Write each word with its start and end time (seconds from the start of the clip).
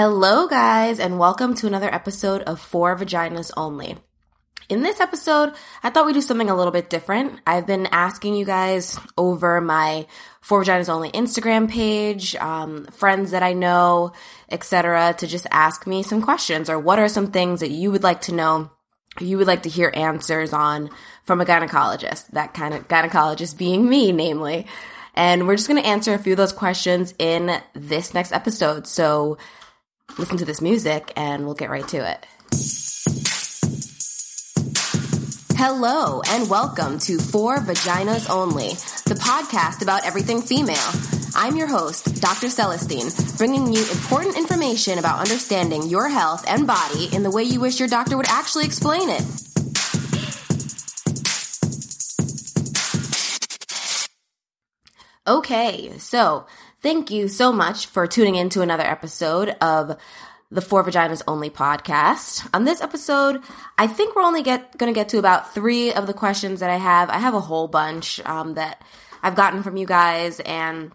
Hello, 0.00 0.46
guys, 0.46 1.00
and 1.00 1.18
welcome 1.18 1.56
to 1.56 1.66
another 1.66 1.92
episode 1.92 2.42
of 2.42 2.60
For 2.60 2.94
Vaginas 2.94 3.50
Only. 3.56 3.96
In 4.68 4.84
this 4.84 5.00
episode, 5.00 5.54
I 5.82 5.90
thought 5.90 6.06
we'd 6.06 6.12
do 6.12 6.20
something 6.20 6.48
a 6.48 6.54
little 6.54 6.70
bit 6.70 6.88
different. 6.88 7.40
I've 7.44 7.66
been 7.66 7.86
asking 7.86 8.36
you 8.36 8.44
guys 8.44 8.96
over 9.16 9.60
my 9.60 10.06
For 10.40 10.62
Vaginas 10.62 10.88
Only 10.88 11.10
Instagram 11.10 11.68
page, 11.68 12.36
um, 12.36 12.84
friends 12.92 13.32
that 13.32 13.42
I 13.42 13.54
know, 13.54 14.12
etc., 14.48 15.16
to 15.18 15.26
just 15.26 15.48
ask 15.50 15.84
me 15.84 16.04
some 16.04 16.22
questions 16.22 16.70
or 16.70 16.78
what 16.78 17.00
are 17.00 17.08
some 17.08 17.32
things 17.32 17.58
that 17.58 17.72
you 17.72 17.90
would 17.90 18.04
like 18.04 18.20
to 18.20 18.32
know, 18.32 18.70
you 19.18 19.36
would 19.36 19.48
like 19.48 19.64
to 19.64 19.68
hear 19.68 19.90
answers 19.94 20.52
on 20.52 20.90
from 21.24 21.40
a 21.40 21.44
gynecologist. 21.44 22.28
That 22.28 22.54
kind 22.54 22.72
of 22.72 22.86
gynecologist 22.86 23.58
being 23.58 23.88
me, 23.88 24.12
namely. 24.12 24.68
And 25.16 25.48
we're 25.48 25.56
just 25.56 25.66
going 25.66 25.82
to 25.82 25.88
answer 25.88 26.14
a 26.14 26.18
few 26.18 26.34
of 26.34 26.36
those 26.36 26.52
questions 26.52 27.14
in 27.18 27.60
this 27.74 28.14
next 28.14 28.30
episode. 28.30 28.86
So 28.86 29.38
listen 30.16 30.36
to 30.38 30.44
this 30.44 30.60
music 30.60 31.12
and 31.16 31.44
we'll 31.44 31.54
get 31.54 31.70
right 31.70 31.86
to 31.88 31.98
it. 31.98 32.26
Hello 35.56 36.22
and 36.28 36.48
welcome 36.48 36.98
to 37.00 37.18
For 37.18 37.56
Vaginas 37.56 38.30
Only, 38.30 38.68
the 39.06 39.20
podcast 39.20 39.82
about 39.82 40.06
everything 40.06 40.40
female. 40.40 40.76
I'm 41.34 41.56
your 41.56 41.66
host, 41.66 42.20
Dr. 42.20 42.46
Celestine, 42.48 43.10
bringing 43.36 43.72
you 43.72 43.80
important 43.80 44.36
information 44.36 44.98
about 44.98 45.18
understanding 45.18 45.88
your 45.88 46.08
health 46.08 46.44
and 46.48 46.66
body 46.66 47.08
in 47.12 47.22
the 47.22 47.30
way 47.30 47.42
you 47.42 47.60
wish 47.60 47.78
your 47.80 47.88
doctor 47.88 48.16
would 48.16 48.28
actually 48.28 48.64
explain 48.64 49.08
it. 49.10 49.22
Okay, 55.26 55.98
so 55.98 56.46
thank 56.80 57.10
you 57.10 57.28
so 57.28 57.52
much 57.52 57.86
for 57.86 58.06
tuning 58.06 58.36
in 58.36 58.48
to 58.50 58.62
another 58.62 58.84
episode 58.84 59.50
of 59.60 59.98
the 60.50 60.62
For 60.62 60.82
Vaginas 60.82 61.22
Only 61.28 61.50
podcast. 61.50 62.48
On 62.54 62.64
this 62.64 62.80
episode, 62.80 63.42
I 63.76 63.86
think 63.86 64.16
we're 64.16 64.22
only 64.22 64.42
get 64.42 64.78
going 64.78 64.92
to 64.92 64.98
get 64.98 65.10
to 65.10 65.18
about 65.18 65.52
three 65.52 65.92
of 65.92 66.06
the 66.06 66.14
questions 66.14 66.60
that 66.60 66.70
I 66.70 66.76
have. 66.76 67.10
I 67.10 67.18
have 67.18 67.34
a 67.34 67.40
whole 67.40 67.68
bunch 67.68 68.20
um, 68.24 68.54
that 68.54 68.82
I've 69.22 69.34
gotten 69.34 69.62
from 69.62 69.76
you 69.76 69.86
guys, 69.86 70.40
and 70.40 70.92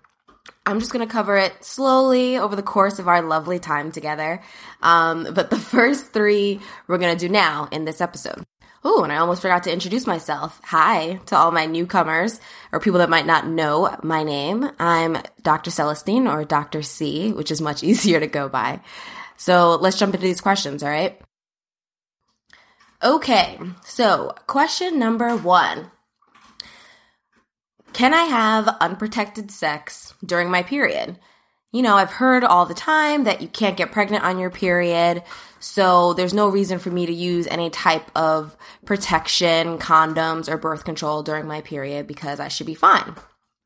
I'm 0.65 0.79
just 0.79 0.91
going 0.91 1.05
to 1.05 1.11
cover 1.11 1.37
it 1.37 1.63
slowly 1.63 2.37
over 2.37 2.55
the 2.55 2.63
course 2.63 2.97
of 2.97 3.07
our 3.07 3.21
lovely 3.21 3.59
time 3.59 3.91
together. 3.91 4.41
Um, 4.81 5.27
but 5.33 5.49
the 5.51 5.59
first 5.59 6.13
three 6.13 6.59
we're 6.87 6.97
going 6.97 7.15
to 7.15 7.27
do 7.27 7.31
now 7.31 7.67
in 7.71 7.85
this 7.85 8.01
episode. 8.01 8.43
Oh, 8.85 9.03
and 9.03 9.13
I 9.13 9.17
almost 9.17 9.41
forgot 9.41 9.63
to 9.63 9.71
introduce 9.71 10.05
myself. 10.05 10.59
Hi 10.65 11.15
to 11.27 11.37
all 11.37 11.51
my 11.51 11.65
newcomers 11.65 12.41
or 12.73 12.81
people 12.81 12.99
that 12.99 13.09
might 13.09 13.25
not 13.25 13.47
know 13.47 13.95
my 14.03 14.23
name. 14.23 14.69
I'm 14.77 15.17
Dr. 15.41 15.71
Celestine 15.71 16.27
or 16.27 16.43
Dr. 16.43 16.81
C, 16.81 17.31
which 17.31 17.49
is 17.49 17.61
much 17.61 17.81
easier 17.83 18.19
to 18.19 18.27
go 18.27 18.49
by. 18.49 18.81
So 19.37 19.75
let's 19.75 19.97
jump 19.97 20.13
into 20.13 20.25
these 20.25 20.41
questions, 20.41 20.83
all 20.83 20.89
right? 20.89 21.19
Okay, 23.01 23.57
so 23.85 24.33
question 24.47 24.99
number 24.99 25.35
one 25.35 25.91
Can 27.93 28.13
I 28.13 28.23
have 28.23 28.67
unprotected 28.81 29.49
sex 29.49 30.13
during 30.25 30.49
my 30.51 30.61
period? 30.61 31.19
You 31.73 31.81
know, 31.81 31.95
I've 31.95 32.11
heard 32.11 32.43
all 32.43 32.67
the 32.67 32.75
time 32.75 33.23
that 33.23 33.41
you 33.41 33.47
can't 33.47 33.75
get 33.75 33.91
pregnant 33.91 34.23
on 34.23 34.37
your 34.37 34.51
period, 34.51 35.23
so 35.59 36.13
there's 36.13 36.33
no 36.33 36.47
reason 36.47 36.77
for 36.77 36.91
me 36.91 37.07
to 37.07 37.13
use 37.13 37.47
any 37.47 37.71
type 37.71 38.11
of 38.15 38.55
protection, 38.85 39.79
condoms, 39.79 40.47
or 40.47 40.57
birth 40.57 40.85
control 40.85 41.23
during 41.23 41.47
my 41.47 41.61
period 41.61 42.05
because 42.05 42.39
I 42.39 42.47
should 42.47 42.67
be 42.67 42.75
fine, 42.75 43.15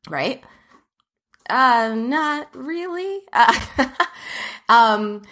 right? 0.08 0.42
Uh, 1.50 1.94
not 1.96 2.48
really. 2.54 3.20
Uh, 3.30 3.88
um, 4.70 5.22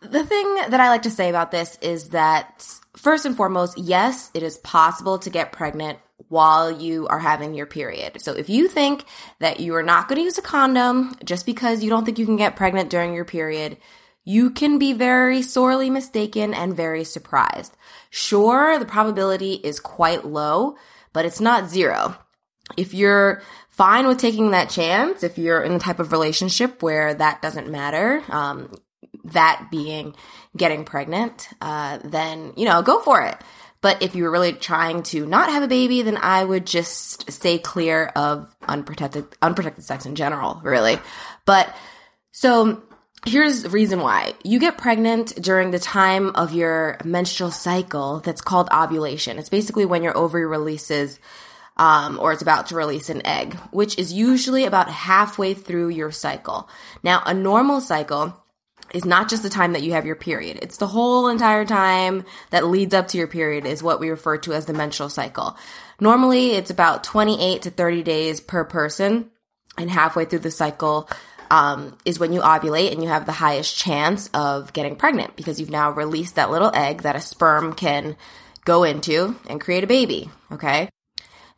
the 0.00 0.24
thing 0.24 0.54
that 0.54 0.80
I 0.80 0.88
like 0.88 1.02
to 1.02 1.10
say 1.10 1.28
about 1.28 1.50
this 1.50 1.78
is 1.82 2.10
that 2.10 2.66
first 2.96 3.26
and 3.26 3.36
foremost, 3.36 3.76
yes, 3.76 4.30
it 4.32 4.42
is 4.42 4.56
possible 4.58 5.18
to 5.18 5.28
get 5.28 5.52
pregnant 5.52 5.98
while 6.34 6.68
you 6.70 7.06
are 7.06 7.20
having 7.20 7.54
your 7.54 7.66
period. 7.66 8.20
So 8.20 8.32
if 8.32 8.48
you 8.48 8.66
think 8.66 9.04
that 9.38 9.60
you 9.60 9.74
are 9.76 9.84
not 9.84 10.08
going 10.08 10.18
to 10.18 10.24
use 10.24 10.36
a 10.36 10.42
condom 10.42 11.14
just 11.24 11.46
because 11.46 11.82
you 11.82 11.90
don't 11.90 12.04
think 12.04 12.18
you 12.18 12.26
can 12.26 12.36
get 12.36 12.56
pregnant 12.56 12.90
during 12.90 13.14
your 13.14 13.24
period, 13.24 13.76
you 14.24 14.50
can 14.50 14.78
be 14.78 14.92
very 14.92 15.42
sorely 15.42 15.90
mistaken 15.90 16.52
and 16.52 16.76
very 16.76 17.04
surprised. 17.04 17.76
Sure, 18.10 18.78
the 18.78 18.84
probability 18.84 19.52
is 19.52 19.78
quite 19.78 20.24
low, 20.24 20.74
but 21.12 21.24
it's 21.24 21.40
not 21.40 21.70
zero. 21.70 22.16
If 22.76 22.94
you're 22.94 23.42
fine 23.68 24.06
with 24.06 24.18
taking 24.18 24.50
that 24.50 24.70
chance, 24.70 25.22
if 25.22 25.38
you're 25.38 25.62
in 25.62 25.72
a 25.72 25.78
type 25.78 26.00
of 26.00 26.10
relationship 26.10 26.82
where 26.82 27.14
that 27.14 27.42
doesn't 27.42 27.70
matter, 27.70 28.22
um, 28.28 28.74
that 29.24 29.68
being 29.70 30.16
getting 30.56 30.84
pregnant, 30.84 31.48
uh, 31.60 31.98
then, 32.02 32.52
you 32.56 32.64
know, 32.64 32.82
go 32.82 33.00
for 33.00 33.22
it. 33.22 33.36
But 33.84 34.02
if 34.02 34.14
you 34.14 34.22
were 34.22 34.30
really 34.30 34.54
trying 34.54 35.02
to 35.02 35.26
not 35.26 35.50
have 35.50 35.62
a 35.62 35.68
baby, 35.68 36.00
then 36.00 36.16
I 36.16 36.42
would 36.42 36.66
just 36.66 37.30
stay 37.30 37.58
clear 37.58 38.06
of 38.16 38.48
unprotected, 38.66 39.26
unprotected 39.42 39.84
sex 39.84 40.06
in 40.06 40.14
general, 40.14 40.58
really. 40.64 40.96
But 41.44 41.76
so 42.32 42.82
here's 43.26 43.62
the 43.62 43.68
reason 43.68 44.00
why. 44.00 44.36
You 44.42 44.58
get 44.58 44.78
pregnant 44.78 45.34
during 45.34 45.70
the 45.70 45.78
time 45.78 46.30
of 46.30 46.54
your 46.54 46.96
menstrual 47.04 47.50
cycle 47.50 48.20
that's 48.20 48.40
called 48.40 48.70
ovulation. 48.72 49.38
It's 49.38 49.50
basically 49.50 49.84
when 49.84 50.02
your 50.02 50.16
ovary 50.16 50.46
releases 50.46 51.20
um, 51.76 52.18
or 52.18 52.32
it's 52.32 52.40
about 52.40 52.68
to 52.68 52.76
release 52.76 53.10
an 53.10 53.26
egg, 53.26 53.52
which 53.70 53.98
is 53.98 54.14
usually 54.14 54.64
about 54.64 54.88
halfway 54.88 55.52
through 55.52 55.90
your 55.90 56.10
cycle. 56.10 56.70
Now, 57.02 57.22
a 57.26 57.34
normal 57.34 57.82
cycle 57.82 58.43
is 58.94 59.04
not 59.04 59.28
just 59.28 59.42
the 59.42 59.50
time 59.50 59.72
that 59.72 59.82
you 59.82 59.92
have 59.92 60.06
your 60.06 60.16
period. 60.16 60.60
It's 60.62 60.78
the 60.78 60.86
whole 60.86 61.28
entire 61.28 61.64
time 61.64 62.24
that 62.50 62.66
leads 62.66 62.94
up 62.94 63.08
to 63.08 63.18
your 63.18 63.26
period 63.26 63.66
is 63.66 63.82
what 63.82 64.00
we 64.00 64.08
refer 64.08 64.38
to 64.38 64.52
as 64.52 64.66
the 64.66 64.72
menstrual 64.72 65.08
cycle. 65.08 65.56
Normally, 66.00 66.52
it's 66.52 66.70
about 66.70 67.04
28 67.04 67.62
to 67.62 67.70
30 67.70 68.02
days 68.04 68.40
per 68.40 68.64
person, 68.64 69.30
and 69.76 69.90
halfway 69.90 70.24
through 70.24 70.38
the 70.38 70.50
cycle 70.50 71.10
um, 71.50 71.98
is 72.04 72.18
when 72.18 72.32
you 72.32 72.40
ovulate 72.40 72.92
and 72.92 73.02
you 73.02 73.08
have 73.08 73.26
the 73.26 73.32
highest 73.32 73.76
chance 73.76 74.30
of 74.32 74.72
getting 74.72 74.96
pregnant 74.96 75.36
because 75.36 75.60
you've 75.60 75.70
now 75.70 75.90
released 75.90 76.36
that 76.36 76.50
little 76.50 76.70
egg 76.74 77.02
that 77.02 77.16
a 77.16 77.20
sperm 77.20 77.74
can 77.74 78.16
go 78.64 78.84
into 78.84 79.36
and 79.48 79.60
create 79.60 79.84
a 79.84 79.88
baby. 79.88 80.30
Okay. 80.52 80.88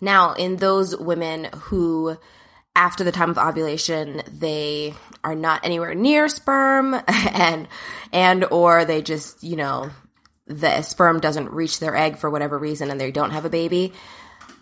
Now, 0.01 0.33
in 0.33 0.57
those 0.57 0.97
women 0.97 1.49
who 1.55 2.19
after 2.76 3.03
the 3.03 3.10
time 3.10 3.31
of 3.31 3.38
ovulation 3.38 4.22
they 4.31 4.94
are 5.25 5.34
not 5.34 5.64
anywhere 5.64 5.94
near 5.94 6.28
sperm 6.28 6.94
and 7.09 7.66
and 8.12 8.44
or 8.53 8.84
they 8.84 9.03
just 9.03 9.42
you 9.42 9.56
know 9.56 9.91
the 10.47 10.82
sperm 10.82 11.20
doesn't 11.20 11.50
reach 11.50 11.81
their 11.81 11.97
egg 11.97 12.19
for 12.19 12.31
whatever 12.31 12.59
reason 12.59 12.91
and 12.91 13.00
they 13.00 13.10
don't 13.10 13.32
have 13.32 13.44
a 13.44 13.50
baby. 13.50 13.92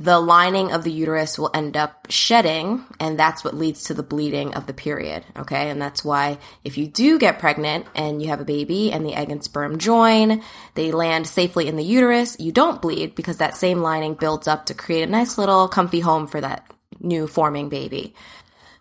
The 0.01 0.19
lining 0.19 0.73
of 0.73 0.83
the 0.83 0.91
uterus 0.91 1.39
will 1.39 1.51
end 1.55 1.77
up 1.77 2.07
shedding 2.11 2.85
and 2.99 3.17
that's 3.17 3.45
what 3.45 3.55
leads 3.55 3.85
to 3.85 3.95
the 3.95 4.03
bleeding 4.03 4.55
of 4.55 4.67
the 4.67 4.73
period 4.75 5.25
okay? 5.37 5.71
And 5.71 5.81
that's 5.81 6.05
why 6.05 6.39
if 6.65 6.77
you 6.77 6.89
do 6.89 7.17
get 7.17 7.39
pregnant 7.39 7.87
and 7.95 8.21
you 8.21 8.29
have 8.29 8.41
a 8.41 8.45
baby 8.45 8.91
and 8.91 9.07
the 9.07 9.15
egg 9.15 9.31
and 9.31 9.45
sperm 9.45 9.79
join 9.79 10.43
they 10.75 10.91
land 10.91 11.29
safely 11.29 11.69
in 11.69 11.77
the 11.77 11.85
uterus 11.85 12.37
you 12.41 12.51
don't 12.51 12.83
bleed 12.83 13.15
because 13.15 13.37
that 13.37 13.55
same 13.55 13.83
lining 13.83 14.15
builds 14.15 14.49
up 14.49 14.67
to 14.67 14.75
create 14.75 15.05
a 15.05 15.13
nice 15.13 15.39
little 15.39 15.69
comfy 15.69 16.01
home 16.01 16.27
for 16.27 16.41
that 16.41 16.74
new 17.01 17.27
forming 17.27 17.69
baby. 17.69 18.15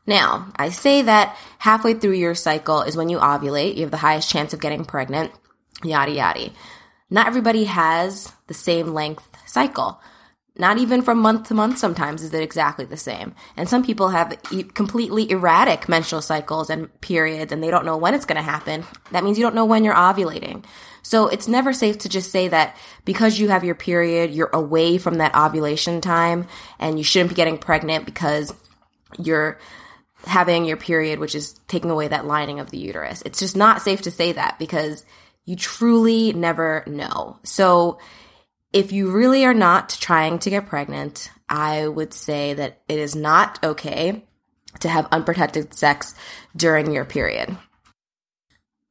Now, 0.06 0.52
I 0.56 0.70
say 0.70 1.04
that 1.04 1.38
halfway 1.60 1.94
through 1.94 2.14
your 2.14 2.36
cycle 2.36 2.82
is 2.82 2.98
when 2.98 3.10
you 3.10 3.20
ovulate, 3.20 3.76
you 3.76 3.82
have 3.82 3.92
the 3.92 3.98
highest 3.98 4.30
chance 4.30 4.54
of 4.54 4.60
getting 4.60 4.84
pregnant, 4.84 5.32
yada 5.84 6.12
yada. 6.12 6.50
Not 7.10 7.28
everybody 7.28 7.66
has 7.66 8.32
the 8.48 8.54
same 8.54 8.94
length 8.94 9.26
cycle. 9.46 10.02
Not 10.56 10.78
even 10.78 11.02
from 11.02 11.18
month 11.18 11.48
to 11.48 11.56
month 11.56 11.80
sometimes 11.80 12.22
is 12.22 12.32
it 12.32 12.44
exactly 12.44 12.86
the 12.86 12.98
same. 12.98 13.34
And 13.58 13.68
some 13.68 13.84
people 13.84 14.10
have 14.10 14.38
completely 14.76 15.32
erratic 15.32 15.90
menstrual 15.90 16.22
cycles 16.22 16.70
and 16.70 16.90
periods 17.02 17.52
and 17.52 17.64
they 17.64 17.72
don't 17.72 17.86
know 17.86 17.98
when 17.98 18.14
it's 18.14 18.26
going 18.26 18.36
to 18.36 18.44
happen. 18.44 18.84
That 19.12 19.24
means 19.24 19.40
you 19.40 19.44
don't 19.44 19.56
know 19.56 19.66
when 19.66 19.84
you're 19.84 19.96
ovulating. 19.96 20.64
So 21.02 21.28
it's 21.28 21.48
never 21.48 21.74
safe 21.74 21.98
to 22.00 22.10
just 22.10 22.32
say 22.32 22.50
that 22.50 22.78
because 23.04 23.40
you 23.40 23.50
have 23.50 23.64
your 23.64 23.74
period, 23.74 24.30
you're 24.30 24.52
away 24.54 25.00
from 25.00 25.16
that 25.16 25.36
ovulation 25.36 26.02
time 26.02 26.48
and 26.80 27.00
you 27.00 27.04
shouldn't 27.04 27.30
be 27.30 27.36
getting 27.36 27.58
pregnant 27.58 28.06
because 28.06 28.54
you're 29.18 29.60
having 30.26 30.66
your 30.66 30.78
period, 30.78 31.20
which 31.20 31.34
is 31.34 31.54
taking 31.68 31.90
away 31.90 32.08
that 32.08 32.26
lining 32.26 32.60
of 32.60 32.70
the 32.70 32.78
uterus. 32.78 33.24
It's 33.26 33.40
just 33.40 33.58
not 33.58 33.82
safe 33.82 34.04
to 34.04 34.12
say 34.12 34.34
that 34.34 34.60
because 34.60 35.04
you 35.46 35.56
truly 35.56 36.32
never 36.32 36.84
know. 36.86 37.40
So 37.44 38.00
if 38.74 38.92
you 38.92 39.12
really 39.12 39.46
are 39.46 39.54
not 39.54 39.90
trying 39.90 40.40
to 40.40 40.50
get 40.50 40.68
pregnant, 40.68 41.32
I 41.48 41.88
would 41.88 42.14
say 42.14 42.56
that 42.56 42.82
it 42.90 43.00
is 43.00 43.16
not 43.16 43.64
okay 43.64 44.24
to 44.80 44.90
have 44.90 45.08
unprotected 45.12 45.74
sex 45.74 46.16
during 46.56 46.92
your 46.92 47.06
period. 47.06 47.56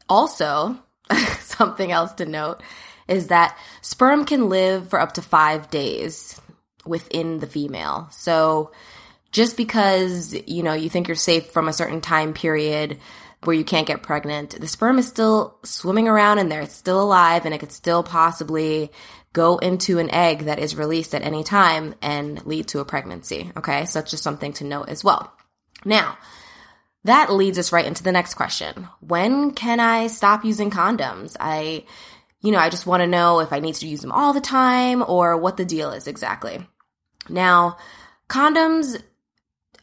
Also, 0.08 0.78
something 1.40 1.90
else 1.90 2.12
to 2.14 2.26
note 2.26 2.62
is 3.08 3.28
that 3.28 3.58
sperm 3.80 4.24
can 4.24 4.48
live 4.48 4.88
for 4.88 5.00
up 5.00 5.12
to 5.14 5.22
five 5.22 5.68
days 5.70 6.40
within 6.86 7.40
the 7.40 7.46
female. 7.46 8.08
So 8.12 8.70
just 9.32 9.56
because, 9.56 10.34
you 10.46 10.62
know, 10.62 10.72
you 10.74 10.88
think 10.88 11.08
you're 11.08 11.16
safe 11.16 11.50
from 11.50 11.66
a 11.66 11.72
certain 11.72 12.00
time 12.00 12.32
period, 12.32 12.98
where 13.44 13.56
you 13.56 13.64
can't 13.64 13.88
get 13.88 14.02
pregnant, 14.02 14.60
the 14.60 14.68
sperm 14.68 14.98
is 14.98 15.08
still 15.08 15.58
swimming 15.64 16.06
around 16.06 16.38
in 16.38 16.48
there. 16.48 16.60
It's 16.60 16.76
still 16.76 17.02
alive 17.02 17.44
and 17.44 17.52
it 17.52 17.58
could 17.58 17.72
still 17.72 18.02
possibly 18.04 18.92
go 19.32 19.58
into 19.58 19.98
an 19.98 20.10
egg 20.10 20.40
that 20.40 20.58
is 20.58 20.76
released 20.76 21.14
at 21.14 21.22
any 21.22 21.44
time 21.44 21.94
and 22.02 22.44
lead 22.44 22.68
to 22.68 22.80
a 22.80 22.84
pregnancy. 22.84 23.50
Okay. 23.56 23.86
So 23.86 23.98
that's 23.98 24.10
just 24.10 24.22
something 24.22 24.52
to 24.54 24.64
note 24.64 24.88
as 24.88 25.02
well. 25.02 25.32
Now, 25.84 26.18
that 27.04 27.32
leads 27.32 27.58
us 27.58 27.72
right 27.72 27.84
into 27.84 28.02
the 28.02 28.12
next 28.12 28.34
question. 28.34 28.88
When 29.00 29.52
can 29.52 29.80
I 29.80 30.06
stop 30.06 30.44
using 30.44 30.70
condoms? 30.70 31.36
I, 31.40 31.84
you 32.42 32.52
know, 32.52 32.58
I 32.58 32.68
just 32.68 32.86
want 32.86 33.02
to 33.02 33.06
know 33.06 33.40
if 33.40 33.52
I 33.52 33.60
need 33.60 33.74
to 33.76 33.88
use 33.88 34.00
them 34.00 34.12
all 34.12 34.32
the 34.32 34.40
time 34.40 35.02
or 35.06 35.36
what 35.36 35.56
the 35.56 35.64
deal 35.64 35.90
is 35.90 36.06
exactly. 36.06 36.66
Now, 37.28 37.78
condoms 38.28 39.00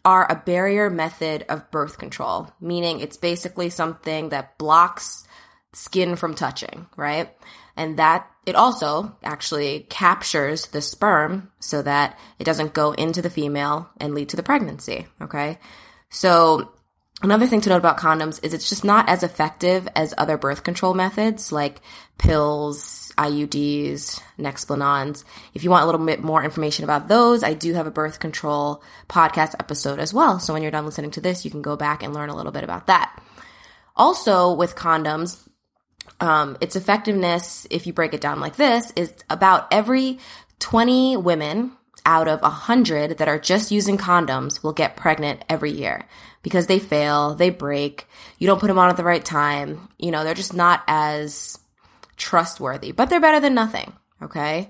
are 0.05 0.31
a 0.31 0.35
barrier 0.35 0.89
method 0.89 1.45
of 1.49 1.69
birth 1.71 1.97
control, 1.97 2.51
meaning 2.61 2.99
it's 2.99 3.17
basically 3.17 3.69
something 3.69 4.29
that 4.29 4.57
blocks 4.57 5.25
skin 5.73 6.15
from 6.15 6.35
touching, 6.35 6.87
right? 6.95 7.35
And 7.79 7.97
that 7.97 8.29
it 8.45 8.55
also 8.55 9.15
actually 9.23 9.87
captures 9.89 10.67
the 10.67 10.81
sperm 10.81 11.49
so 11.59 11.81
that 11.81 12.19
it 12.37 12.43
doesn't 12.43 12.73
go 12.73 12.91
into 12.91 13.21
the 13.21 13.29
female 13.29 13.89
and 14.01 14.13
lead 14.13 14.27
to 14.29 14.35
the 14.35 14.43
pregnancy, 14.43 15.07
okay? 15.21 15.57
So 16.09 16.73
Another 17.21 17.47
thing 17.47 17.59
to 17.61 17.69
note 17.69 17.77
about 17.77 17.97
condoms 17.97 18.41
is 18.43 18.53
it's 18.53 18.69
just 18.69 18.85
not 18.85 19.09
as 19.09 19.23
effective 19.23 19.89
as 19.93 20.13
other 20.17 20.37
birth 20.37 20.63
control 20.63 20.93
methods 20.93 21.51
like 21.51 21.81
pills, 22.17 23.11
IUDs, 23.17 24.21
Nexplanons. 24.39 25.25
If 25.53 25.65
you 25.65 25.69
want 25.69 25.83
a 25.83 25.85
little 25.85 26.05
bit 26.05 26.23
more 26.23 26.41
information 26.45 26.85
about 26.85 27.09
those, 27.09 27.43
I 27.43 27.53
do 27.53 27.73
have 27.73 27.87
a 27.87 27.91
birth 27.91 28.21
control 28.21 28.81
podcast 29.09 29.53
episode 29.59 29.99
as 29.99 30.13
well. 30.13 30.39
So 30.39 30.53
when 30.53 30.61
you're 30.61 30.71
done 30.71 30.85
listening 30.85 31.11
to 31.11 31.21
this, 31.21 31.43
you 31.43 31.51
can 31.51 31.61
go 31.61 31.75
back 31.75 32.03
and 32.03 32.13
learn 32.13 32.29
a 32.29 32.35
little 32.35 32.53
bit 32.53 32.63
about 32.63 32.87
that. 32.87 33.21
Also, 33.97 34.53
with 34.53 34.77
condoms, 34.77 35.45
um, 36.19 36.57
its 36.61 36.75
effectiveness, 36.75 37.65
if 37.69 37.87
you 37.87 37.93
break 37.93 38.13
it 38.13 38.21
down 38.21 38.39
like 38.39 38.55
this, 38.55 38.91
is 38.95 39.13
about 39.29 39.67
every 39.71 40.19
20 40.59 41.17
women 41.17 41.71
out 42.05 42.27
of 42.27 42.41
100 42.41 43.17
that 43.17 43.27
are 43.27 43.39
just 43.39 43.71
using 43.71 43.97
condoms 43.97 44.63
will 44.63 44.73
get 44.73 44.95
pregnant 44.95 45.43
every 45.49 45.71
year 45.71 46.05
because 46.41 46.67
they 46.67 46.79
fail, 46.79 47.35
they 47.35 47.49
break, 47.49 48.07
you 48.37 48.47
don't 48.47 48.59
put 48.59 48.67
them 48.67 48.79
on 48.79 48.89
at 48.89 48.97
the 48.97 49.03
right 49.03 49.23
time. 49.23 49.89
You 49.97 50.11
know, 50.11 50.23
they're 50.23 50.33
just 50.33 50.53
not 50.53 50.83
as 50.87 51.59
trustworthy, 52.17 52.91
but 52.91 53.09
they're 53.09 53.19
better 53.19 53.39
than 53.39 53.53
nothing. 53.53 53.93
Okay. 54.21 54.69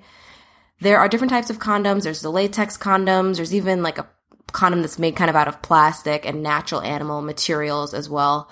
There 0.82 1.00
are 1.00 1.10
different 1.10 1.32
types 1.32 1.50
of 1.50 1.60
condoms. 1.60 2.04
There's 2.04 2.22
the 2.22 2.32
latex 2.32 2.78
condoms. 2.78 3.36
There's 3.36 3.54
even 3.54 3.84
like 3.84 3.98
a 3.98 4.08
condom 4.52 4.82
that's 4.82 5.00
made 5.00 5.16
kind 5.16 5.30
of 5.30 5.36
out 5.36 5.48
of 5.48 5.62
plastic 5.62 6.26
and 6.26 6.42
natural 6.42 6.82
animal 6.82 7.22
materials 7.22 7.94
as 7.94 8.10
well. 8.10 8.50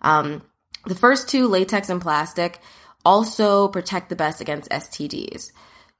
Um, 0.00 0.42
the 0.86 0.94
first 0.94 1.28
two, 1.28 1.46
latex 1.48 1.88
and 1.88 2.00
plastic, 2.00 2.60
also 3.04 3.68
protect 3.68 4.08
the 4.08 4.16
best 4.16 4.40
against 4.40 4.70
STDs. 4.70 5.52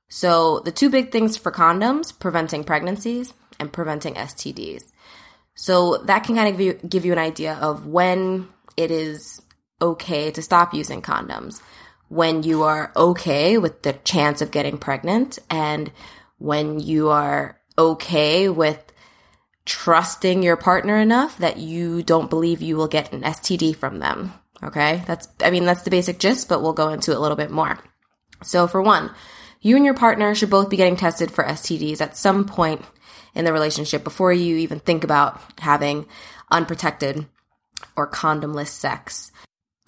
So 0.09 0.61
the 0.61 0.73
two 0.73 0.91
big 0.91 1.13
things 1.13 1.37
for 1.37 1.53
condoms, 1.53 2.17
preventing 2.19 2.65
pregnancies 2.65 3.35
and 3.59 3.73
preventing 3.73 4.15
STDs. 4.15 4.85
So 5.55 5.99
that 6.05 6.25
can 6.25 6.37
kind 6.37 6.49
of 6.49 6.89
give 6.89 7.05
you, 7.05 7.13
an 7.13 7.19
idea 7.19 7.55
of 7.55 7.87
when 7.87 8.49
it 8.77 8.91
is 8.91 9.41
okay 9.81 10.31
to 10.31 10.43
stop 10.43 10.75
using 10.75 11.03
condoms, 11.03 11.63
when 12.09 12.43
you 12.43 12.63
are 12.63 12.93
okay 12.95 13.59
with 13.59 13.83
the 13.83 13.95
chance 13.95 14.41
of 14.43 14.51
getting 14.51 14.79
pregnant, 14.79 15.39
and 15.51 15.91
when 16.39 16.79
you 16.79 17.09
are 17.09 17.59
okay 17.79 18.49
with 18.49 18.93
trusting 19.65 20.43
your 20.43 20.57
partner 20.57 20.99
enough 20.99 21.39
that 21.39 21.57
you 21.57 22.03
don't 22.03 22.31
believe 22.31 22.63
you 22.63 22.77
will 22.77 22.87
get 22.87 23.13
an 23.13 23.23
STD 23.23 23.75
from 23.75 23.99
them. 23.99 24.33
Okay. 24.63 25.03
That's, 25.07 25.29
I 25.43 25.51
mean, 25.51 25.65
that's 25.65 25.83
the 25.83 25.91
basic 25.91 26.19
gist, 26.19 26.49
but 26.49 26.63
we'll 26.63 26.73
go 26.73 26.89
into 26.89 27.13
it 27.13 27.17
a 27.17 27.21
little 27.21 27.37
bit 27.37 27.51
more. 27.51 27.79
So 28.43 28.67
for 28.67 28.83
one, 28.83 29.11
you 29.61 29.77
and 29.77 29.85
your 29.85 29.95
partner 29.95 30.35
should 30.35 30.51
both 30.51 30.71
be 30.71 30.77
getting 30.77 30.97
tested 30.97 31.31
for 31.31 31.45
STDs 31.45 32.01
at 32.01 32.17
some 32.17 32.45
point 32.45 32.85
in 33.35 33.45
the 33.45 33.53
relationship 33.53 34.05
before 34.05 34.33
you 34.33 34.57
even 34.57 34.81
think 34.81 35.05
about 35.05 35.41
having 35.61 36.07
unprotected 36.51 37.27
or 37.97 38.11
condomless 38.11 38.69
sex. 38.69 39.31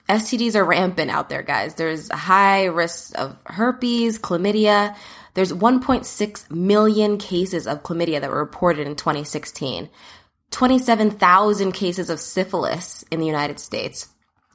STDs 0.09 0.55
are 0.55 0.65
rampant 0.65 1.11
out 1.11 1.29
there, 1.29 1.43
guys. 1.43 1.75
There's 1.75 2.11
high 2.11 2.65
risk 2.65 3.19
of 3.19 3.37
herpes, 3.47 4.19
chlamydia. 4.19 4.97
There's 5.35 5.53
1.6 5.53 6.51
million 6.51 7.19
cases 7.19 7.67
of 7.67 7.83
chlamydia 7.83 8.21
that 8.21 8.31
were 8.31 8.39
reported 8.39 8.87
in 8.87 8.97
2016. 8.97 9.91
27,000 10.51 11.73
cases 11.73 12.09
of 12.09 12.21
syphilis 12.21 13.05
in 13.11 13.21
the 13.21 13.27
United 13.27 13.61
States. 13.61 14.09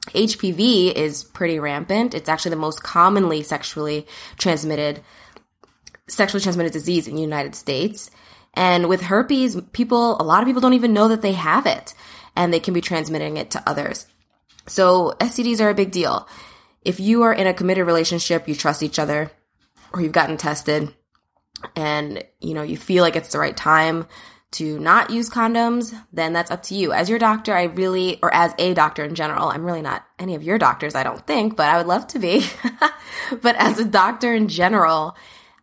HPV 0.08 0.92
is 0.92 1.24
pretty 1.24 1.58
rampant. 1.58 2.14
It's 2.14 2.28
actually 2.28 2.50
the 2.50 2.56
most 2.56 2.82
commonly 2.82 3.42
sexually 3.42 4.06
transmitted 4.36 5.02
sexually 6.06 6.42
transmitted 6.42 6.72
disease 6.72 7.08
in 7.08 7.14
the 7.14 7.22
United 7.22 7.54
States. 7.54 8.10
And 8.52 8.88
with 8.88 9.02
herpes, 9.02 9.60
people, 9.72 10.20
a 10.20 10.22
lot 10.22 10.42
of 10.42 10.46
people 10.46 10.60
don't 10.60 10.74
even 10.74 10.92
know 10.92 11.08
that 11.08 11.22
they 11.22 11.32
have 11.32 11.66
it 11.66 11.94
and 12.36 12.52
they 12.52 12.60
can 12.60 12.74
be 12.74 12.80
transmitting 12.80 13.36
it 13.36 13.50
to 13.52 13.62
others. 13.66 14.06
So 14.66 15.14
STDs 15.20 15.60
are 15.60 15.70
a 15.70 15.74
big 15.74 15.90
deal. 15.90 16.28
If 16.82 17.00
you 17.00 17.22
are 17.22 17.32
in 17.32 17.46
a 17.46 17.54
committed 17.54 17.86
relationship, 17.86 18.46
you 18.46 18.54
trust 18.54 18.82
each 18.82 18.98
other 18.98 19.30
or 19.92 20.02
you've 20.02 20.12
gotten 20.12 20.36
tested 20.36 20.94
and, 21.74 22.22
you 22.40 22.54
know, 22.54 22.62
you 22.62 22.76
feel 22.76 23.02
like 23.02 23.16
it's 23.16 23.32
the 23.32 23.38
right 23.38 23.56
time 23.56 24.06
to 24.54 24.78
not 24.78 25.10
use 25.10 25.30
condoms, 25.30 25.94
then 26.12 26.32
that's 26.32 26.50
up 26.50 26.62
to 26.64 26.74
you. 26.74 26.92
As 26.92 27.08
your 27.08 27.18
doctor, 27.18 27.54
I 27.54 27.64
really, 27.64 28.18
or 28.22 28.32
as 28.32 28.54
a 28.58 28.74
doctor 28.74 29.04
in 29.04 29.14
general, 29.14 29.48
I'm 29.48 29.64
really 29.64 29.82
not 29.82 30.04
any 30.18 30.34
of 30.34 30.42
your 30.42 30.58
doctors, 30.58 30.94
I 30.94 31.02
don't 31.02 31.26
think, 31.26 31.56
but 31.56 31.68
I 31.68 31.78
would 31.78 31.86
love 31.86 32.06
to 32.08 32.18
be. 32.18 32.44
but 33.42 33.56
as 33.56 33.78
a 33.78 33.84
doctor 33.84 34.32
in 34.32 34.48
general, 34.48 35.16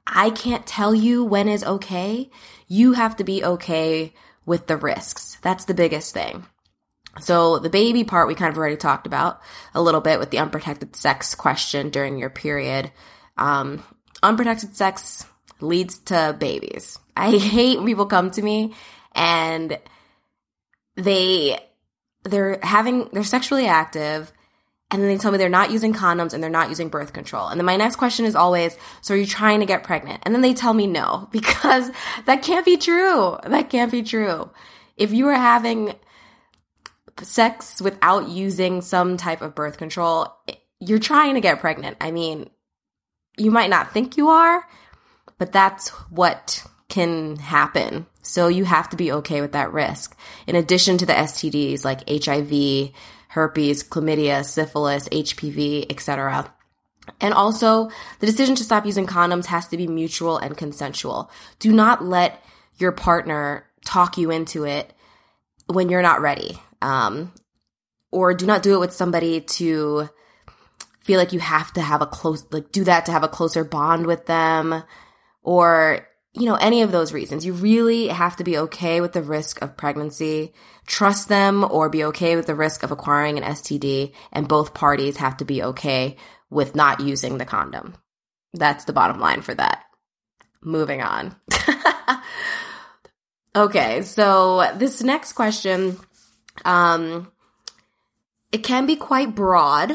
I 0.06 0.30
can't 0.30 0.66
tell 0.66 0.94
you 0.94 1.24
when 1.24 1.48
is 1.48 1.64
okay. 1.64 2.30
You 2.68 2.94
have 2.94 3.16
to 3.18 3.24
be 3.24 3.44
okay 3.44 4.14
with 4.46 4.68
the 4.68 4.78
risks. 4.78 5.38
That's 5.42 5.66
the 5.66 5.74
biggest 5.74 6.14
thing. 6.14 6.46
So 7.20 7.60
the 7.60 7.70
baby 7.70 8.04
part 8.04 8.28
we 8.28 8.36
kind 8.36 8.52
of 8.52 8.58
already 8.58 8.78
talked 8.78 9.06
about 9.06 9.42
a 9.74 9.82
little 9.82 10.02
bit 10.02 10.20
with 10.20 10.32
the 10.32 10.40
unprotected 10.40 10.96
sex 10.96 11.36
question 11.36 11.90
during 11.90 12.18
your 12.18 12.30
period. 12.30 12.92
Um, 13.38 13.84
unprotected 14.24 14.76
sex 14.76 15.26
leads 15.60 16.00
to 16.00 16.36
babies. 16.40 16.98
I 17.22 17.38
hate 17.38 17.78
when 17.78 17.86
people 17.88 18.08
come 18.08 18.32
to 18.32 18.42
me 18.42 18.74
and 19.14 19.78
they 20.96 21.60
they're 22.24 22.60
having 22.64 23.10
they're 23.14 23.24
sexually 23.24 23.68
active 23.68 24.32
and 24.90 25.02
then 25.02 25.08
they 25.08 25.18
tell 25.18 25.32
me 25.32 25.38
they're 25.38 25.48
not 25.48 25.72
using 25.72 25.94
condoms 25.94 26.34
and 26.34 26.44
they're 26.44 26.50
not 26.50 26.68
using 26.68 26.90
birth 26.90 27.14
control. 27.14 27.48
And 27.48 27.60
then 27.60 27.66
my 27.66 27.78
next 27.78 27.96
question 27.96 28.26
is 28.26 28.36
always, 28.36 28.78
so 29.02 29.14
are 29.14 29.18
you 29.18 29.26
trying 29.26 29.62
to 29.62 29.66
get 29.66 29.84
pregnant? 29.84 30.22
And 30.24 30.36
then 30.36 30.42
they 30.42 30.54
tell 30.54 30.74
me 30.74 30.86
no, 30.86 31.30
because 31.32 31.90
that 32.26 32.42
can't 32.42 32.66
be 32.66 32.76
true. 32.76 33.38
That 33.46 33.70
can't 33.70 33.92
be 33.92 34.04
true. 34.04 34.50
If 34.98 35.14
you 35.14 35.30
are 35.30 35.34
having 35.34 35.96
sex 37.22 37.82
without 37.82 38.28
using 38.28 38.82
some 38.82 39.16
type 39.16 39.42
of 39.42 39.56
birth 39.56 39.78
control, 39.78 40.28
you're 40.80 41.00
trying 41.00 41.36
to 41.36 41.42
get 41.42 41.60
pregnant. 41.60 41.96
I 42.02 42.12
mean, 42.12 42.50
you 43.38 43.52
might 43.52 43.70
not 43.70 43.94
think 43.94 44.18
you 44.18 44.30
are, 44.30 44.68
but 45.38 45.54
that's 45.54 45.90
what 46.10 46.66
can 46.92 47.38
happen. 47.38 48.06
So 48.22 48.50
you 48.50 48.66
have 48.66 48.90
to 48.90 48.98
be 48.98 49.12
okay 49.14 49.42
with 49.42 49.54
that 49.54 49.74
risk. 49.74 50.16
In 50.46 50.56
addition 50.56 50.98
to 51.00 51.06
the 51.06 51.14
STDs 51.14 51.84
like 51.84 52.08
HIV, 52.08 52.92
herpes, 53.30 53.84
chlamydia, 53.84 54.46
syphilis, 54.46 55.08
HPV, 55.10 55.88
etc. 55.90 56.54
And 57.20 57.34
also, 57.34 57.90
the 58.20 58.26
decision 58.26 58.56
to 58.56 58.64
stop 58.64 58.86
using 58.86 59.08
condoms 59.08 59.46
has 59.46 59.68
to 59.70 59.78
be 59.78 59.88
mutual 59.88 60.38
and 60.38 60.56
consensual. 60.56 61.32
Do 61.60 61.72
not 61.72 62.04
let 62.04 62.44
your 62.78 62.92
partner 62.92 63.66
talk 63.86 64.18
you 64.18 64.30
into 64.30 64.66
it 64.66 64.94
when 65.68 65.90
you're 65.90 66.02
not 66.02 66.22
ready. 66.22 66.60
Um, 66.82 67.32
or 68.12 68.34
do 68.34 68.46
not 68.46 68.64
do 68.64 68.76
it 68.76 68.80
with 68.80 68.92
somebody 68.92 69.40
to 69.42 70.10
feel 71.00 71.18
like 71.18 71.32
you 71.32 71.40
have 71.40 71.72
to 71.74 71.82
have 71.82 72.02
a 72.02 72.06
close, 72.06 72.46
like 72.52 72.72
do 72.72 72.84
that 72.84 73.06
to 73.06 73.14
have 73.14 73.24
a 73.24 73.30
closer 73.30 73.64
bond 73.64 74.06
with 74.06 74.26
them 74.26 74.84
or 75.42 76.08
you 76.34 76.46
know, 76.46 76.56
any 76.56 76.82
of 76.82 76.92
those 76.92 77.14
reasons. 77.14 77.46
You 77.46 77.54
really 77.54 78.08
have 78.08 78.38
to 78.38 78.44
be 78.44 78.58
okay 78.58 79.02
with 79.02 79.14
the 79.14 79.22
risk 79.22 79.62
of 79.62 79.76
pregnancy, 79.76 80.54
trust 80.86 81.28
them, 81.28 81.66
or 81.70 81.90
be 81.90 82.04
okay 82.06 82.36
with 82.36 82.48
the 82.48 82.56
risk 82.56 82.84
of 82.84 82.92
acquiring 82.92 83.38
an 83.38 83.44
STD, 83.44 84.14
and 84.32 84.48
both 84.48 84.74
parties 84.74 85.18
have 85.18 85.38
to 85.38 85.46
be 85.46 85.62
okay 85.62 86.16
with 86.50 86.76
not 86.76 87.02
using 87.02 87.38
the 87.38 87.46
condom. 87.46 87.96
That's 88.54 88.86
the 88.86 88.94
bottom 88.94 89.20
line 89.20 89.42
for 89.42 89.54
that. 89.56 89.84
Moving 90.62 91.02
on. 91.02 91.36
okay, 93.56 94.02
so 94.04 94.72
this 94.78 95.02
next 95.02 95.34
question, 95.34 95.98
um, 96.64 97.32
it 98.52 98.60
can 98.60 98.86
be 98.86 98.96
quite 98.96 99.36
broad, 99.36 99.94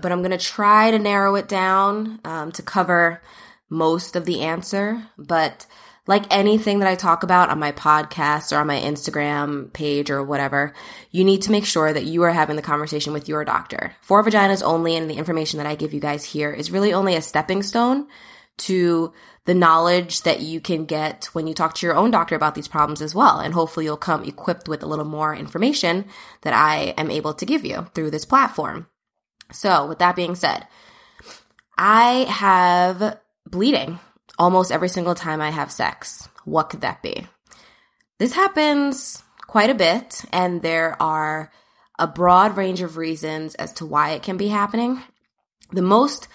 but 0.00 0.10
I'm 0.10 0.22
going 0.22 0.36
to 0.36 0.38
try 0.38 0.90
to 0.90 0.98
narrow 0.98 1.34
it 1.36 1.48
down 1.48 2.20
um, 2.24 2.52
to 2.52 2.62
cover 2.62 3.22
most 3.68 4.16
of 4.16 4.24
the 4.24 4.40
answer, 4.40 5.06
but 5.16 5.66
like 6.06 6.24
anything 6.30 6.78
that 6.78 6.88
I 6.88 6.94
talk 6.94 7.22
about 7.22 7.50
on 7.50 7.58
my 7.58 7.70
podcast 7.70 8.50
or 8.50 8.60
on 8.60 8.66
my 8.66 8.80
Instagram 8.80 9.70
page 9.72 10.10
or 10.10 10.24
whatever, 10.24 10.72
you 11.10 11.22
need 11.22 11.42
to 11.42 11.52
make 11.52 11.66
sure 11.66 11.92
that 11.92 12.06
you 12.06 12.22
are 12.22 12.32
having 12.32 12.56
the 12.56 12.62
conversation 12.62 13.12
with 13.12 13.28
your 13.28 13.44
doctor. 13.44 13.94
For 14.00 14.24
vaginas 14.24 14.62
only 14.62 14.96
and 14.96 15.10
the 15.10 15.16
information 15.16 15.58
that 15.58 15.66
I 15.66 15.74
give 15.74 15.92
you 15.92 16.00
guys 16.00 16.24
here 16.24 16.50
is 16.50 16.70
really 16.70 16.94
only 16.94 17.14
a 17.14 17.22
stepping 17.22 17.62
stone 17.62 18.08
to 18.58 19.12
the 19.44 19.54
knowledge 19.54 20.22
that 20.22 20.40
you 20.40 20.60
can 20.60 20.86
get 20.86 21.26
when 21.32 21.46
you 21.46 21.54
talk 21.54 21.74
to 21.74 21.86
your 21.86 21.94
own 21.94 22.10
doctor 22.10 22.34
about 22.34 22.54
these 22.54 22.68
problems 22.68 23.02
as 23.02 23.14
well. 23.14 23.38
And 23.38 23.52
hopefully 23.52 23.84
you'll 23.84 23.98
come 23.98 24.24
equipped 24.24 24.66
with 24.66 24.82
a 24.82 24.86
little 24.86 25.04
more 25.04 25.34
information 25.34 26.06
that 26.40 26.54
I 26.54 26.94
am 26.96 27.10
able 27.10 27.34
to 27.34 27.46
give 27.46 27.64
you 27.64 27.86
through 27.94 28.10
this 28.10 28.24
platform. 28.24 28.88
So 29.52 29.86
with 29.86 29.98
that 30.00 30.16
being 30.16 30.34
said, 30.34 30.66
I 31.76 32.26
have 32.28 33.18
bleeding 33.50 33.98
almost 34.38 34.70
every 34.70 34.88
single 34.88 35.14
time 35.14 35.40
I 35.40 35.50
have 35.50 35.72
sex. 35.72 36.28
What 36.44 36.70
could 36.70 36.82
that 36.82 37.02
be? 37.02 37.26
This 38.18 38.32
happens 38.32 39.22
quite 39.46 39.70
a 39.70 39.74
bit, 39.74 40.24
and 40.32 40.62
there 40.62 41.00
are 41.00 41.50
a 41.98 42.06
broad 42.06 42.56
range 42.56 42.80
of 42.80 42.96
reasons 42.96 43.54
as 43.56 43.72
to 43.74 43.86
why 43.86 44.10
it 44.10 44.22
can 44.22 44.36
be 44.36 44.48
happening. 44.48 45.02
The 45.72 45.82
most 45.82 46.28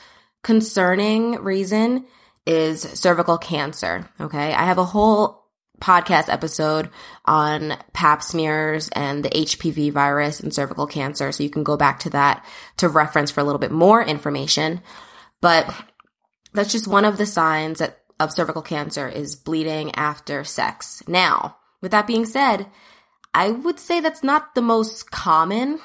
concerning 0.43 1.36
reason 1.41 2.05
is 2.46 2.82
cervical 2.82 3.38
cancer. 3.38 4.10
Okay. 4.20 4.53
I 4.53 4.65
have 4.65 4.77
a 4.77 4.86
whole 4.86 5.43
podcast 5.79 6.32
episode 6.32 6.89
on 7.25 7.77
pap 7.93 8.22
smears 8.22 8.89
and 8.89 9.24
the 9.24 9.29
HPV 9.29 9.91
virus 9.91 10.39
and 10.39 10.53
cervical 10.53 10.88
cancer. 10.88 11.32
So 11.32 11.43
you 11.43 11.50
can 11.50 11.63
go 11.63 11.77
back 11.77 12.00
to 12.00 12.10
that 12.12 12.46
to 12.77 12.89
reference 12.89 13.32
for 13.32 13.41
a 13.41 13.43
little 13.43 13.60
bit 13.60 13.72
more 13.72 14.03
information. 14.03 14.82
But 15.41 15.74
that's 16.53 16.72
just 16.72 16.88
one 16.88 17.05
of 17.05 17.17
the 17.17 17.25
signs 17.25 17.79
that 17.79 18.00
of 18.19 18.31
cervical 18.31 18.62
cancer 18.62 19.07
is 19.07 19.36
bleeding 19.36 19.93
after 19.95 20.43
sex. 20.43 21.03
Now, 21.07 21.57
with 21.81 21.91
that 21.91 22.07
being 22.07 22.25
said, 22.25 22.67
I 23.33 23.50
would 23.51 23.79
say 23.79 24.00
that's 24.00 24.24
not 24.24 24.55
the 24.55 24.62
most 24.62 25.12
common 25.12 25.79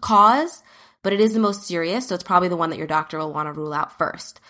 cause, 0.00 0.62
but 1.02 1.12
it 1.12 1.20
is 1.20 1.32
the 1.32 1.40
most 1.40 1.62
serious, 1.62 2.08
so 2.08 2.14
it's 2.14 2.24
probably 2.24 2.48
the 2.48 2.56
one 2.56 2.70
that 2.70 2.78
your 2.78 2.86
doctor 2.86 3.18
will 3.18 3.32
want 3.32 3.46
to 3.46 3.52
rule 3.52 3.72
out 3.72 3.96
first. 3.96 4.40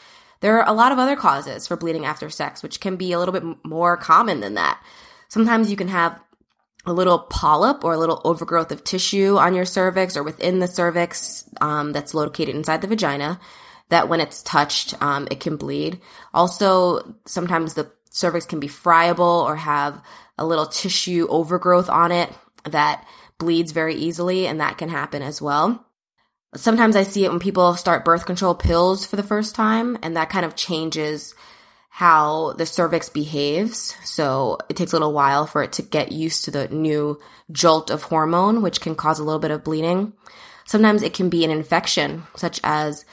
There 0.40 0.58
are 0.58 0.68
a 0.68 0.74
lot 0.74 0.92
of 0.92 0.98
other 0.98 1.16
causes 1.16 1.66
for 1.66 1.76
bleeding 1.76 2.04
after 2.04 2.28
sex, 2.30 2.62
which 2.62 2.80
can 2.80 2.96
be 2.96 3.12
a 3.12 3.18
little 3.18 3.32
bit 3.32 3.44
more 3.64 3.96
common 3.96 4.40
than 4.40 4.54
that. 4.54 4.82
Sometimes 5.28 5.70
you 5.70 5.76
can 5.76 5.88
have 5.88 6.18
a 6.86 6.92
little 6.92 7.18
polyp 7.18 7.84
or 7.84 7.94
a 7.94 7.98
little 7.98 8.20
overgrowth 8.24 8.70
of 8.70 8.84
tissue 8.84 9.36
on 9.38 9.54
your 9.54 9.64
cervix 9.64 10.16
or 10.16 10.22
within 10.22 10.58
the 10.58 10.68
cervix 10.68 11.48
um, 11.60 11.92
that's 11.92 12.14
located 12.14 12.54
inside 12.54 12.82
the 12.82 12.86
vagina 12.86 13.40
that 13.90 14.08
when 14.08 14.20
it's 14.20 14.42
touched, 14.42 15.00
um, 15.02 15.28
it 15.30 15.40
can 15.40 15.56
bleed. 15.56 16.00
Also, 16.32 17.16
sometimes 17.26 17.74
the 17.74 17.90
cervix 18.10 18.46
can 18.46 18.60
be 18.60 18.68
friable 18.68 19.24
or 19.24 19.56
have 19.56 20.02
a 20.38 20.46
little 20.46 20.66
tissue 20.66 21.26
overgrowth 21.28 21.88
on 21.88 22.12
it 22.12 22.32
that 22.64 23.06
bleeds 23.38 23.72
very 23.72 23.94
easily, 23.94 24.46
and 24.46 24.60
that 24.60 24.78
can 24.78 24.88
happen 24.88 25.22
as 25.22 25.42
well. 25.42 25.86
Sometimes 26.56 26.94
I 26.94 27.02
see 27.02 27.24
it 27.24 27.30
when 27.30 27.40
people 27.40 27.74
start 27.74 28.04
birth 28.04 28.26
control 28.26 28.54
pills 28.54 29.04
for 29.04 29.16
the 29.16 29.22
first 29.22 29.54
time, 29.54 29.98
and 30.02 30.16
that 30.16 30.30
kind 30.30 30.46
of 30.46 30.54
changes 30.54 31.34
how 31.90 32.52
the 32.54 32.66
cervix 32.66 33.08
behaves. 33.08 33.96
So 34.04 34.58
it 34.68 34.76
takes 34.76 34.92
a 34.92 34.96
little 34.96 35.12
while 35.12 35.46
for 35.46 35.62
it 35.62 35.72
to 35.74 35.82
get 35.82 36.10
used 36.10 36.44
to 36.44 36.50
the 36.50 36.68
new 36.68 37.20
jolt 37.52 37.90
of 37.90 38.04
hormone, 38.04 38.62
which 38.62 38.80
can 38.80 38.94
cause 38.94 39.18
a 39.18 39.24
little 39.24 39.38
bit 39.38 39.50
of 39.50 39.62
bleeding. 39.62 40.12
Sometimes 40.64 41.02
it 41.02 41.14
can 41.14 41.28
be 41.28 41.44
an 41.44 41.50
infection, 41.50 42.24
such 42.36 42.60
as 42.64 43.04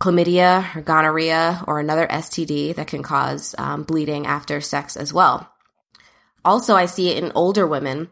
chlamydia 0.00 0.74
or 0.74 0.80
gonorrhea 0.80 1.62
or 1.66 1.78
another 1.78 2.06
STD 2.06 2.74
that 2.74 2.86
can 2.86 3.02
cause 3.02 3.54
um, 3.58 3.82
bleeding 3.82 4.26
after 4.26 4.60
sex 4.60 4.96
as 4.96 5.12
well. 5.12 5.48
Also, 6.44 6.74
I 6.74 6.86
see 6.86 7.10
it 7.10 7.22
in 7.22 7.32
older 7.34 7.66
women 7.66 8.10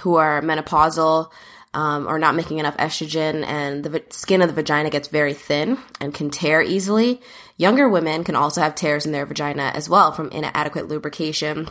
who 0.00 0.16
are 0.16 0.40
menopausal 0.40 1.30
um, 1.74 2.08
or 2.08 2.18
not 2.18 2.34
making 2.34 2.58
enough 2.58 2.76
estrogen, 2.78 3.44
and 3.44 3.84
the 3.84 4.02
skin 4.08 4.40
of 4.40 4.48
the 4.48 4.54
vagina 4.54 4.88
gets 4.88 5.08
very 5.08 5.34
thin 5.34 5.76
and 6.00 6.14
can 6.14 6.30
tear 6.30 6.62
easily. 6.62 7.20
Younger 7.58 7.86
women 7.86 8.24
can 8.24 8.34
also 8.34 8.62
have 8.62 8.74
tears 8.74 9.04
in 9.04 9.12
their 9.12 9.26
vagina 9.26 9.72
as 9.74 9.88
well 9.88 10.10
from 10.10 10.30
inadequate 10.30 10.88
lubrication 10.88 11.68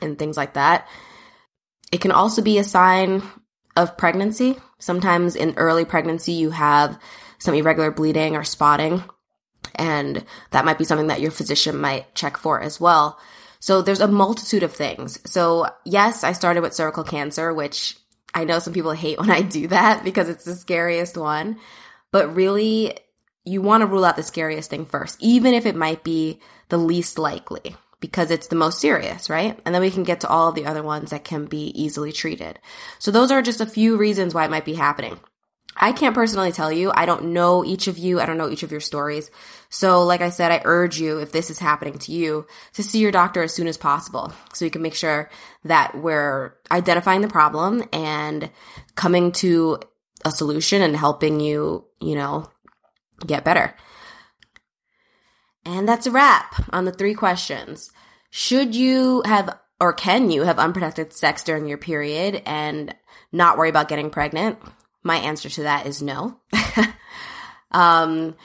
and 0.00 0.16
things 0.16 0.36
like 0.36 0.54
that. 0.54 0.86
It 1.90 2.00
can 2.00 2.12
also 2.12 2.42
be 2.42 2.58
a 2.58 2.64
sign 2.64 3.24
of 3.74 3.96
pregnancy. 3.96 4.56
Sometimes 4.78 5.34
in 5.34 5.54
early 5.56 5.84
pregnancy, 5.84 6.32
you 6.32 6.50
have 6.50 6.96
some 7.40 7.54
irregular 7.54 7.90
bleeding 7.90 8.36
or 8.36 8.44
spotting. 8.44 9.02
And 9.74 10.24
that 10.50 10.64
might 10.64 10.78
be 10.78 10.84
something 10.84 11.08
that 11.08 11.20
your 11.20 11.30
physician 11.30 11.76
might 11.80 12.14
check 12.14 12.36
for 12.36 12.60
as 12.60 12.80
well. 12.80 13.18
So 13.58 13.82
there's 13.82 14.00
a 14.00 14.08
multitude 14.08 14.62
of 14.62 14.72
things. 14.72 15.18
So 15.30 15.66
yes, 15.84 16.24
I 16.24 16.32
started 16.32 16.62
with 16.62 16.74
cervical 16.74 17.04
cancer, 17.04 17.52
which 17.52 17.96
I 18.32 18.44
know 18.44 18.58
some 18.58 18.72
people 18.72 18.92
hate 18.92 19.18
when 19.18 19.30
I 19.30 19.42
do 19.42 19.68
that 19.68 20.04
because 20.04 20.28
it's 20.28 20.44
the 20.44 20.54
scariest 20.54 21.16
one. 21.16 21.58
But 22.12 22.34
really, 22.34 22.96
you 23.44 23.62
want 23.62 23.82
to 23.82 23.86
rule 23.86 24.04
out 24.04 24.16
the 24.16 24.22
scariest 24.22 24.70
thing 24.70 24.86
first, 24.86 25.16
even 25.20 25.54
if 25.54 25.66
it 25.66 25.76
might 25.76 26.04
be 26.04 26.40
the 26.68 26.78
least 26.78 27.18
likely 27.18 27.76
because 28.00 28.30
it's 28.30 28.48
the 28.48 28.56
most 28.56 28.80
serious, 28.80 29.28
right? 29.28 29.58
And 29.64 29.74
then 29.74 29.82
we 29.82 29.90
can 29.90 30.04
get 30.04 30.20
to 30.20 30.28
all 30.28 30.48
of 30.48 30.54
the 30.54 30.66
other 30.66 30.82
ones 30.82 31.10
that 31.10 31.24
can 31.24 31.44
be 31.44 31.66
easily 31.80 32.12
treated. 32.12 32.58
So 32.98 33.10
those 33.10 33.30
are 33.30 33.42
just 33.42 33.60
a 33.60 33.66
few 33.66 33.96
reasons 33.96 34.34
why 34.34 34.44
it 34.44 34.50
might 34.50 34.64
be 34.64 34.74
happening. 34.74 35.20
I 35.76 35.92
can't 35.92 36.14
personally 36.14 36.52
tell 36.52 36.72
you. 36.72 36.90
I 36.94 37.06
don't 37.06 37.32
know 37.32 37.64
each 37.64 37.86
of 37.86 37.96
you. 37.96 38.20
I 38.20 38.26
don't 38.26 38.38
know 38.38 38.50
each 38.50 38.62
of 38.62 38.72
your 38.72 38.80
stories. 38.80 39.30
So, 39.68 40.04
like 40.04 40.20
I 40.20 40.30
said, 40.30 40.50
I 40.50 40.62
urge 40.64 41.00
you, 41.00 41.18
if 41.18 41.32
this 41.32 41.48
is 41.48 41.58
happening 41.58 41.98
to 42.00 42.12
you, 42.12 42.46
to 42.74 42.82
see 42.82 42.98
your 42.98 43.12
doctor 43.12 43.42
as 43.42 43.54
soon 43.54 43.68
as 43.68 43.76
possible 43.76 44.32
so 44.52 44.64
you 44.64 44.70
can 44.70 44.82
make 44.82 44.94
sure 44.94 45.30
that 45.64 45.96
we're 45.96 46.54
identifying 46.70 47.20
the 47.20 47.28
problem 47.28 47.84
and 47.92 48.50
coming 48.96 49.32
to 49.32 49.78
a 50.24 50.30
solution 50.30 50.82
and 50.82 50.96
helping 50.96 51.40
you, 51.40 51.86
you 52.00 52.14
know, 52.14 52.50
get 53.24 53.44
better. 53.44 53.74
And 55.64 55.88
that's 55.88 56.06
a 56.06 56.10
wrap 56.10 56.54
on 56.70 56.84
the 56.84 56.92
three 56.92 57.14
questions. 57.14 57.90
Should 58.30 58.74
you 58.74 59.22
have 59.24 59.58
or 59.80 59.92
can 59.92 60.30
you 60.30 60.42
have 60.42 60.58
unprotected 60.58 61.12
sex 61.12 61.42
during 61.42 61.66
your 61.66 61.78
period 61.78 62.42
and 62.44 62.94
not 63.32 63.56
worry 63.56 63.70
about 63.70 63.88
getting 63.88 64.10
pregnant? 64.10 64.58
My 65.02 65.16
answer 65.16 65.48
to 65.48 65.62
that 65.62 65.86
is 65.86 66.02
no. 66.02 66.40
um, 67.70 68.36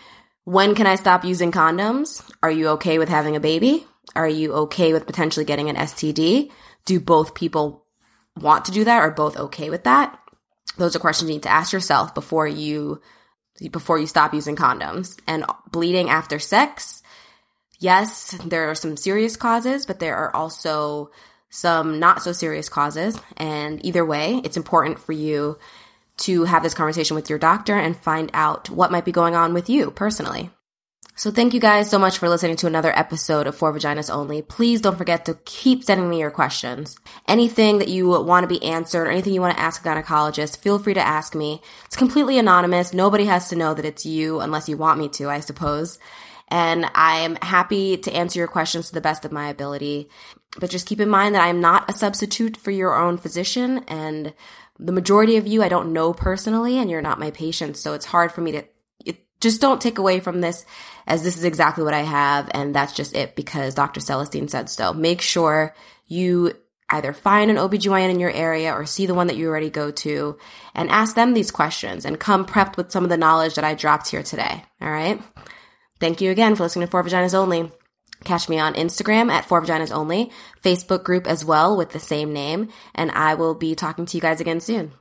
when 0.45 0.75
can 0.75 0.87
I 0.87 0.95
stop 0.95 1.25
using 1.25 1.51
condoms? 1.51 2.23
Are 2.41 2.51
you 2.51 2.69
okay 2.69 2.97
with 2.97 3.09
having 3.09 3.35
a 3.35 3.39
baby? 3.39 3.85
Are 4.15 4.29
you 4.29 4.53
okay 4.53 4.93
with 4.93 5.07
potentially 5.07 5.45
getting 5.45 5.69
an 5.69 5.75
STD? 5.75 6.51
Do 6.85 6.99
both 6.99 7.33
people 7.33 7.85
want 8.39 8.65
to 8.65 8.71
do 8.71 8.83
that? 8.83 8.99
Are 8.99 9.11
both 9.11 9.37
okay 9.37 9.69
with 9.69 9.83
that? 9.83 10.17
Those 10.77 10.95
are 10.95 10.99
questions 10.99 11.29
you 11.29 11.35
need 11.35 11.43
to 11.43 11.51
ask 11.51 11.73
yourself 11.73 12.13
before 12.13 12.47
you 12.47 13.01
before 13.71 13.97
you 13.97 14.05
stop 14.05 14.33
using 14.33 14.55
condoms. 14.55 15.17
And 15.27 15.45
bleeding 15.71 16.09
after 16.09 16.39
sex, 16.39 17.01
yes, 17.79 18.31
there 18.45 18.69
are 18.69 18.75
some 18.75 18.97
serious 18.97 19.37
causes, 19.37 19.85
but 19.85 19.99
there 19.99 20.15
are 20.15 20.35
also 20.35 21.11
some 21.49 21.99
not 21.99 22.21
so 22.21 22.33
serious 22.33 22.67
causes. 22.67 23.19
And 23.37 23.83
either 23.85 24.05
way, 24.05 24.41
it's 24.43 24.57
important 24.57 24.99
for 24.99 25.13
you 25.13 25.57
to 26.17 26.45
have 26.45 26.63
this 26.63 26.73
conversation 26.73 27.15
with 27.15 27.29
your 27.29 27.39
doctor 27.39 27.75
and 27.75 27.97
find 27.97 28.31
out 28.33 28.69
what 28.69 28.91
might 28.91 29.05
be 29.05 29.11
going 29.11 29.35
on 29.35 29.53
with 29.53 29.69
you 29.69 29.91
personally. 29.91 30.49
So 31.17 31.31
thank 31.31 31.53
you 31.53 31.61
guys 31.61 31.89
so 31.89 31.97
much 31.97 32.17
for 32.17 32.27
listening 32.27 32.57
to 32.57 32.67
another 32.67 32.91
episode 32.93 33.47
of 33.47 33.55
For 33.55 33.71
Vaginas 33.71 34.13
Only. 34.13 34.41
Please 34.41 34.81
don't 34.81 34.97
forget 34.97 35.23
to 35.25 35.39
keep 35.45 35.81
sending 35.81 36.09
me 36.09 36.19
your 36.19 36.29
questions. 36.29 36.97
Anything 37.25 37.79
that 37.79 37.87
you 37.87 38.09
want 38.09 38.43
to 38.43 38.49
be 38.49 38.61
answered 38.61 39.07
or 39.07 39.11
anything 39.11 39.33
you 39.33 39.39
want 39.39 39.55
to 39.55 39.63
ask 39.63 39.85
a 39.85 39.87
gynecologist, 39.87 40.57
feel 40.57 40.77
free 40.77 40.93
to 40.93 40.99
ask 40.99 41.33
me. 41.33 41.61
It's 41.85 41.95
completely 41.95 42.37
anonymous. 42.37 42.93
Nobody 42.93 43.25
has 43.25 43.47
to 43.47 43.55
know 43.55 43.73
that 43.73 43.85
it's 43.85 44.05
you 44.05 44.41
unless 44.41 44.67
you 44.67 44.75
want 44.75 44.99
me 44.99 45.07
to, 45.09 45.29
I 45.29 45.39
suppose. 45.39 45.99
And 46.49 46.85
I'm 46.93 47.37
happy 47.37 47.95
to 47.95 48.13
answer 48.13 48.39
your 48.39 48.49
questions 48.49 48.89
to 48.89 48.93
the 48.93 48.99
best 48.99 49.23
of 49.23 49.31
my 49.31 49.47
ability. 49.47 50.09
But 50.59 50.69
just 50.69 50.85
keep 50.85 50.99
in 50.99 51.09
mind 51.09 51.33
that 51.33 51.43
I'm 51.43 51.61
not 51.61 51.89
a 51.89 51.93
substitute 51.93 52.57
for 52.57 52.71
your 52.71 52.93
own 52.93 53.17
physician 53.17 53.85
and 53.87 54.33
the 54.79 54.91
majority 54.91 55.37
of 55.37 55.47
you 55.47 55.63
I 55.63 55.69
don't 55.69 55.93
know 55.93 56.13
personally 56.13 56.77
and 56.77 56.89
you're 56.89 57.01
not 57.01 57.19
my 57.19 57.31
patients, 57.31 57.79
So 57.79 57.93
it's 57.93 58.05
hard 58.05 58.31
for 58.31 58.41
me 58.41 58.51
to, 58.53 58.63
it, 59.05 59.25
just 59.39 59.61
don't 59.61 59.81
take 59.81 59.97
away 59.97 60.19
from 60.19 60.41
this 60.41 60.65
as 61.07 61.23
this 61.23 61.37
is 61.37 61.43
exactly 61.43 61.83
what 61.83 61.93
I 61.93 62.01
have. 62.01 62.49
And 62.53 62.73
that's 62.75 62.93
just 62.93 63.15
it 63.15 63.35
because 63.35 63.75
Dr. 63.75 63.99
Celestine 63.99 64.49
said 64.49 64.69
so. 64.69 64.93
Make 64.93 65.21
sure 65.21 65.75
you 66.07 66.53
either 66.89 67.13
find 67.13 67.49
an 67.49 67.57
OBGYN 67.57 68.11
in 68.11 68.19
your 68.19 68.31
area 68.31 68.71
or 68.71 68.85
see 68.85 69.05
the 69.05 69.13
one 69.13 69.27
that 69.27 69.37
you 69.37 69.47
already 69.47 69.69
go 69.69 69.91
to 69.91 70.37
and 70.75 70.89
ask 70.89 71.15
them 71.15 71.33
these 71.33 71.51
questions 71.51 72.05
and 72.05 72.19
come 72.19 72.45
prepped 72.45 72.77
with 72.77 72.91
some 72.91 73.03
of 73.03 73.09
the 73.09 73.17
knowledge 73.17 73.55
that 73.55 73.63
I 73.63 73.73
dropped 73.73 74.09
here 74.09 74.23
today. 74.23 74.63
All 74.81 74.91
right. 74.91 75.21
Thank 75.99 76.21
you 76.21 76.31
again 76.31 76.55
for 76.55 76.63
listening 76.63 76.87
to 76.87 76.91
For 76.91 77.03
Vaginas 77.03 77.33
Only. 77.33 77.71
Catch 78.23 78.49
me 78.49 78.57
on 78.59 78.73
Instagram 78.73 79.31
at 79.31 79.45
For 79.45 79.61
Vaginas 79.61 79.91
Only, 79.91 80.31
Facebook 80.63 81.03
group 81.03 81.27
as 81.27 81.45
well 81.45 81.77
with 81.77 81.91
the 81.91 81.99
same 81.99 82.33
name, 82.33 82.69
and 82.93 83.11
I 83.11 83.35
will 83.35 83.53
be 83.53 83.75
talking 83.75 84.05
to 84.05 84.17
you 84.17 84.21
guys 84.21 84.41
again 84.41 84.59
soon. 84.59 84.93